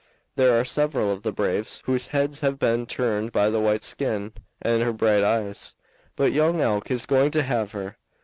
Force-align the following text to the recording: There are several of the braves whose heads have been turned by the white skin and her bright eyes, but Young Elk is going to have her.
There 0.35 0.59
are 0.59 0.65
several 0.65 1.11
of 1.11 1.21
the 1.21 1.31
braves 1.31 1.83
whose 1.85 2.07
heads 2.07 2.39
have 2.39 2.57
been 2.57 2.87
turned 2.87 3.31
by 3.31 3.51
the 3.51 3.59
white 3.59 3.83
skin 3.83 4.33
and 4.59 4.81
her 4.81 4.93
bright 4.93 5.23
eyes, 5.23 5.75
but 6.15 6.31
Young 6.33 6.59
Elk 6.59 6.89
is 6.89 7.05
going 7.05 7.29
to 7.29 7.43
have 7.43 7.73
her. 7.73 7.97